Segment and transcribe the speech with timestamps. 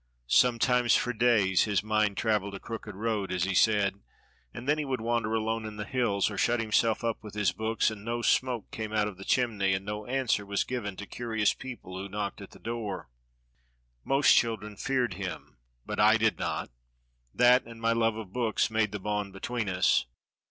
[0.25, 4.01] Sometimes for days his mind 'traveled a crooked road,' as he said,
[4.51, 7.51] and then he would wander alone in the hills, or shut himself up with his
[7.51, 11.05] books; and no smoke came out of the chimney, and no answer was given to
[11.05, 13.11] curious people who knocked at the door.
[14.03, 16.71] Most children feared him, but I did not;
[17.31, 20.07] that and my love of books made the bond between us.